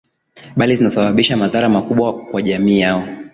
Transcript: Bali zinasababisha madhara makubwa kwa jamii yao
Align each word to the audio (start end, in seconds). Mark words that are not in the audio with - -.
Bali 0.57 0.75
zinasababisha 0.75 1.37
madhara 1.37 1.69
makubwa 1.69 2.25
kwa 2.25 2.41
jamii 2.41 2.79
yao 2.79 3.03